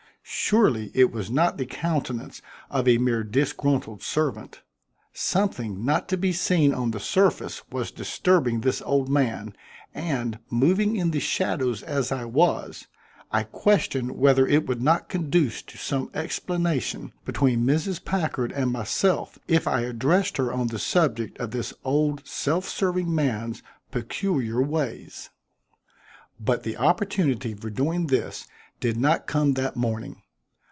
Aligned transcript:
Surely 0.23 0.91
it 0.93 1.11
was 1.11 1.29
not 1.29 1.57
the 1.57 1.65
countenance 1.65 2.41
of 2.69 2.87
a 2.87 2.97
mere 2.99 3.23
disgruntled 3.23 4.01
servant. 4.01 4.61
Something 5.13 5.83
not 5.83 6.07
to 6.09 6.15
be 6.15 6.31
seen 6.31 6.73
on 6.73 6.91
the 6.91 7.01
surface 7.01 7.63
was 7.69 7.91
disturbing 7.91 8.61
this 8.61 8.81
old 8.83 9.09
man; 9.09 9.53
and, 9.93 10.39
moving 10.49 10.95
in 10.95 11.11
the 11.11 11.19
shadows 11.19 11.83
as 11.83 12.11
I 12.13 12.25
was, 12.25 12.87
I 13.31 13.43
questioned 13.43 14.11
whether 14.13 14.47
it 14.47 14.67
would 14.67 14.81
not 14.81 15.09
conduce 15.09 15.61
to 15.63 15.77
some 15.77 16.09
explanation 16.13 17.11
between 17.25 17.65
Mrs. 17.65 18.03
Packard 18.05 18.51
and 18.53 18.71
myself 18.71 19.37
if 19.49 19.67
I 19.67 19.81
addressed 19.81 20.37
her 20.37 20.53
on 20.53 20.67
the 20.67 20.79
subject 20.79 21.37
of 21.39 21.51
this 21.51 21.73
old 21.83 22.25
serving 22.25 23.13
man's 23.13 23.63
peculiar 23.91 24.61
ways. 24.61 25.29
But 26.39 26.63
the 26.63 26.77
opportunity 26.77 27.53
for 27.53 27.69
doing 27.69 28.07
this 28.07 28.47
did 28.79 28.97
not 28.97 29.27
come 29.27 29.53
that 29.53 29.75
morning. 29.75 30.23